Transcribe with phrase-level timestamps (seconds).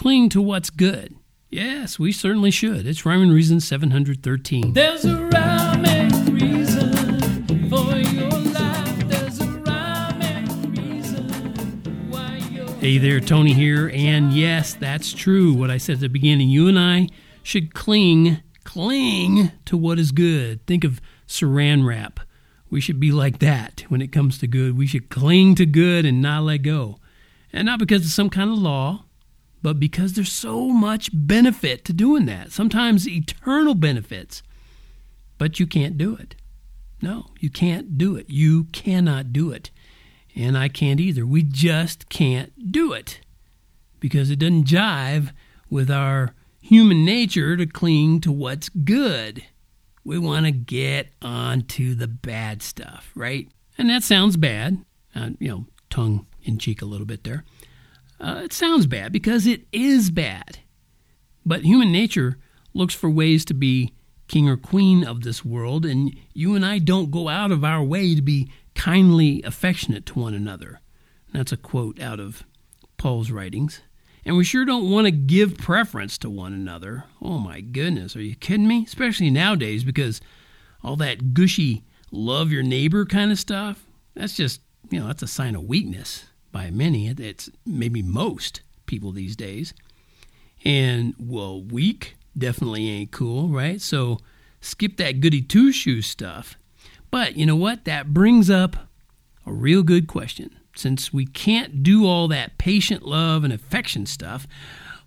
[0.00, 1.14] cling to what's good.
[1.50, 2.86] Yes, we certainly should.
[2.86, 4.72] It's Rhyme and Reason 713.
[4.72, 9.08] There's a rhyme and reason for your life.
[9.08, 11.28] There's a rhyme and reason
[12.10, 12.66] why you're.
[12.76, 13.90] Hey there, Tony here.
[13.92, 15.52] And yes, that's true.
[15.52, 16.48] What I said at the beginning.
[16.48, 17.08] You and I
[17.42, 20.66] should cling, cling to what is good.
[20.66, 22.20] Think of saran wrap.
[22.70, 24.78] We should be like that when it comes to good.
[24.78, 27.00] We should cling to good and not let go.
[27.52, 29.04] And not because of some kind of law,
[29.62, 32.52] but because there's so much benefit to doing that.
[32.52, 34.42] Sometimes eternal benefits.
[35.38, 36.34] But you can't do it.
[37.02, 38.28] No, you can't do it.
[38.28, 39.70] You cannot do it.
[40.36, 41.26] And I can't either.
[41.26, 43.20] We just can't do it
[43.98, 45.32] because it doesn't jive
[45.68, 49.44] with our human nature to cling to what's good.
[50.04, 53.48] We want to get onto the bad stuff, right?
[53.76, 54.84] And that sounds bad.
[55.14, 57.44] Uh, you know, tongue in cheek a little bit there.
[58.20, 60.58] Uh, it sounds bad because it is bad.
[61.46, 62.38] But human nature
[62.74, 63.94] looks for ways to be
[64.28, 67.82] king or queen of this world, and you and I don't go out of our
[67.82, 70.80] way to be kindly affectionate to one another.
[71.32, 72.44] That's a quote out of
[72.98, 73.80] Paul's writings.
[74.24, 77.04] And we sure don't want to give preference to one another.
[77.22, 78.84] Oh my goodness, are you kidding me?
[78.86, 80.20] Especially nowadays because
[80.84, 84.60] all that gushy love your neighbor kind of stuff, that's just,
[84.90, 87.08] you know, that's a sign of weakness by many.
[87.08, 89.72] It's maybe most people these days.
[90.64, 93.80] And, well, weak definitely ain't cool, right?
[93.80, 94.18] So
[94.60, 96.56] skip that goody two shoes stuff.
[97.10, 97.84] But you know what?
[97.84, 98.76] That brings up
[99.46, 100.56] a real good question.
[100.76, 104.46] Since we can't do all that patient love and affection stuff,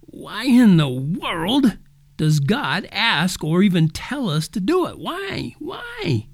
[0.00, 1.78] why in the world
[2.16, 4.98] does God ask or even tell us to do it?
[4.98, 5.54] Why?
[5.58, 6.26] Why?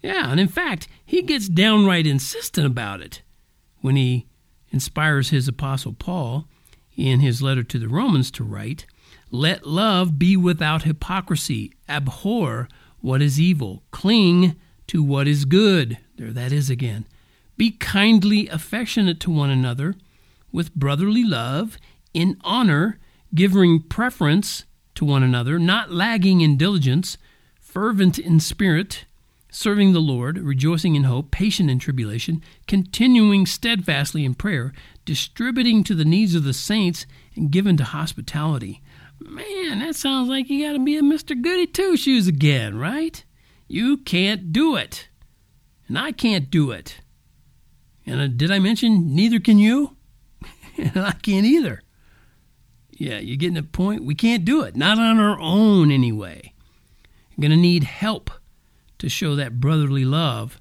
[0.00, 3.22] Yeah, and in fact, he gets downright insistent about it
[3.88, 4.26] when he
[4.70, 6.46] inspires his apostle Paul
[6.94, 8.84] in his letter to the Romans to write,
[9.30, 12.68] Let love be without hypocrisy, abhor
[13.00, 14.56] what is evil, cling
[14.88, 15.96] to what is good.
[16.16, 17.06] There that is again.
[17.56, 19.94] Be kindly affectionate to one another
[20.52, 21.78] with brotherly love,
[22.12, 22.98] in honor,
[23.34, 24.66] giving preference
[24.96, 27.16] to one another, not lagging in diligence,
[27.58, 29.06] fervent in spirit,
[29.50, 34.72] serving the Lord, rejoicing in hope, patient in tribulation, continuing steadfastly in prayer,
[35.04, 38.82] distributing to the needs of the saints, and given to hospitality.
[39.20, 41.40] Man, that sounds like you got to be a Mr.
[41.40, 43.24] Goody Two Shoes again, right?
[43.66, 45.08] You can't do it.
[45.88, 47.00] And I can't do it.
[48.06, 49.96] And uh, did I mention neither can you?
[50.78, 51.82] and I can't either.
[52.90, 54.04] Yeah, you're getting the point?
[54.04, 54.76] We can't do it.
[54.76, 56.52] Not on our own, anyway.
[57.30, 58.30] You're going to need help
[58.98, 60.60] to show that brotherly love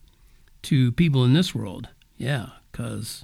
[0.64, 1.90] to people in this world.
[2.18, 3.24] Yeah, because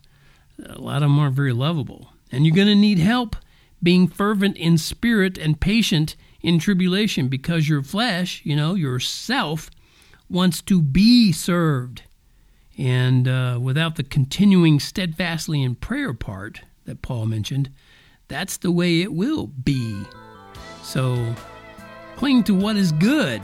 [0.64, 2.14] a lot of them aren't very lovable.
[2.32, 3.36] And you're going to need help
[3.82, 9.70] being fervent in spirit and patient in tribulation because your flesh, you know, yourself,
[10.30, 12.04] wants to be served.
[12.78, 17.70] And uh, without the continuing steadfastly in prayer part that Paul mentioned,
[18.28, 20.04] that's the way it will be.
[20.82, 21.36] So
[22.16, 23.42] cling to what is good.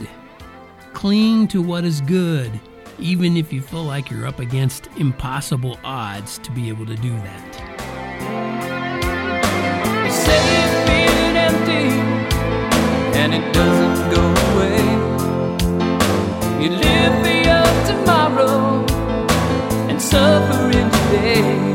[0.94, 2.52] Cling to what is good,
[3.00, 7.12] even if you feel like you're up against impossible odds to be able to do
[7.12, 7.56] that.
[13.16, 14.22] And it doesn't go
[14.54, 14.80] away.
[16.64, 18.86] You live for your tomorrow
[19.90, 21.69] and suffering today.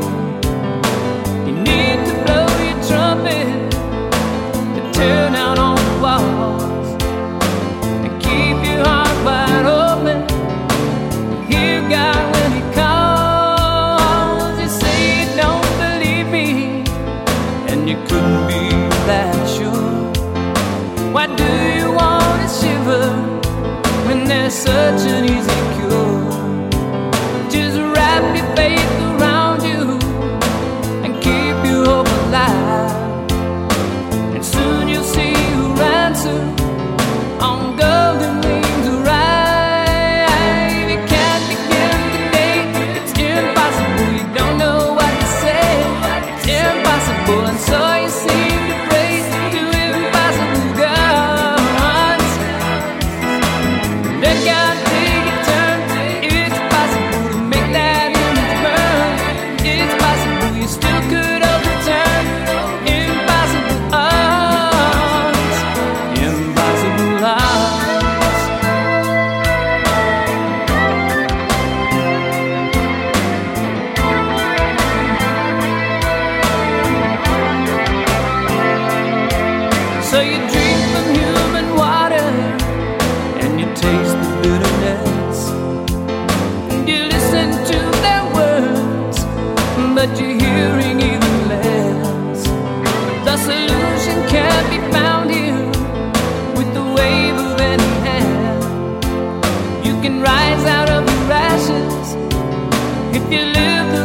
[103.15, 104.04] If you live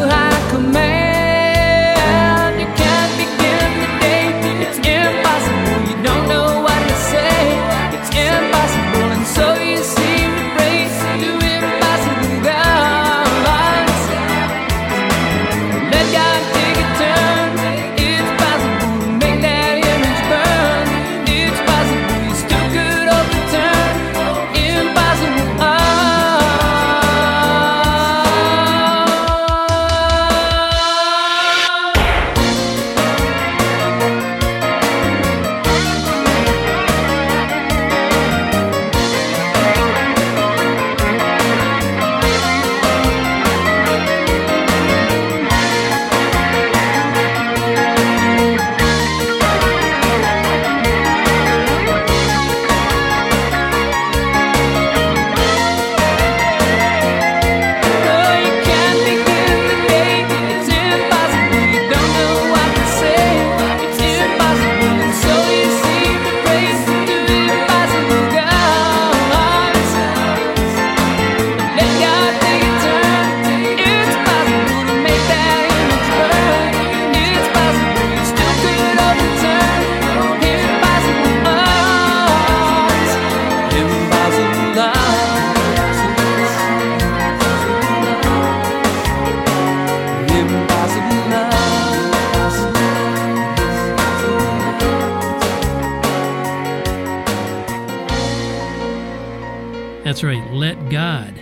[100.20, 100.52] That's right.
[100.52, 101.40] Let God.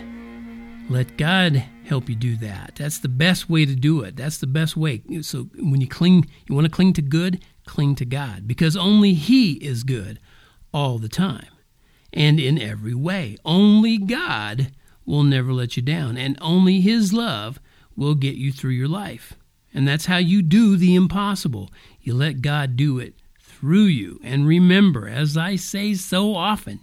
[0.88, 2.76] Let God help you do that.
[2.76, 4.14] That's the best way to do it.
[4.14, 5.02] That's the best way.
[5.22, 9.14] So when you cling, you want to cling to good, cling to God because only
[9.14, 10.20] He is good
[10.72, 11.48] all the time
[12.12, 13.36] and in every way.
[13.44, 14.70] Only God
[15.04, 17.58] will never let you down, and only His love
[17.96, 19.34] will get you through your life.
[19.74, 21.72] And that's how you do the impossible.
[22.00, 24.20] You let God do it through you.
[24.22, 26.78] And remember, as I say so often,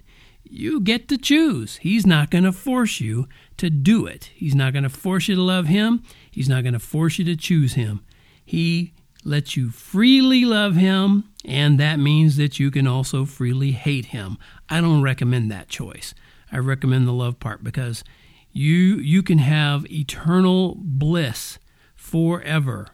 [0.50, 1.77] you get to choose.
[1.77, 3.27] He's not going to force you
[3.57, 4.31] to do it.
[4.33, 6.03] He's not going to force you to love Him.
[6.31, 8.03] He's not going to force you to choose Him.
[8.44, 8.94] He
[9.24, 14.38] lets you freely love Him, and that means that you can also freely hate Him.
[14.69, 16.13] I don't recommend that choice.
[16.51, 18.03] I recommend the love part because
[18.51, 21.59] you you can have eternal bliss
[21.95, 22.88] forever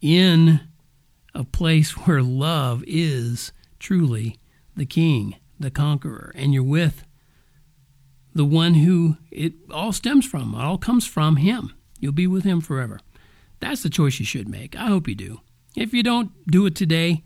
[0.00, 0.60] in
[1.34, 4.36] a place where love is truly
[4.76, 7.04] the king, the conqueror, and you're with
[8.34, 11.74] the one who it all stems from, it all comes from him.
[11.98, 13.00] You'll be with him forever.
[13.60, 14.76] That's the choice you should make.
[14.76, 15.40] I hope you do.
[15.76, 17.24] If you don't do it today,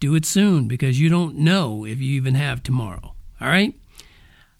[0.00, 3.14] do it soon because you don't know if you even have tomorrow.
[3.40, 3.74] All right?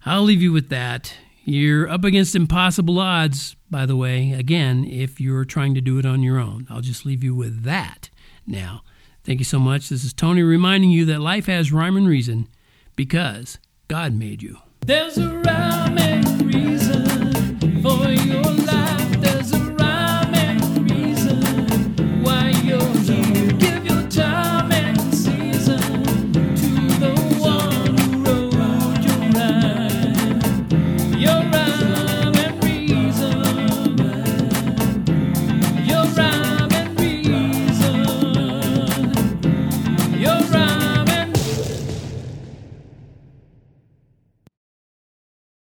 [0.04, 1.14] I'll leave you with that.
[1.44, 6.06] You're up against impossible odds, by the way, again, if you're trying to do it
[6.06, 6.66] on your own.
[6.70, 8.10] I'll just leave you with that
[8.46, 8.82] now.
[9.24, 9.88] Thank you so much.
[9.88, 12.48] This is Tony reminding you that life has rhyme and reason
[12.96, 14.58] because God made you.
[14.84, 18.45] There's a rhyme and reason for your